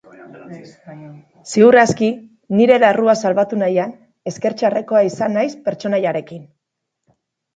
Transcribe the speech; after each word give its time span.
Ziur 1.49 1.75
aski, 1.81 2.07
nire 2.61 2.79
larrua 2.83 3.13
salbatu 3.27 3.59
nahian, 3.63 3.93
esker 4.31 4.57
txarrekoa 4.61 5.03
izan 5.09 5.37
naiz 5.39 5.51
pertsonaiarekin. 5.67 6.41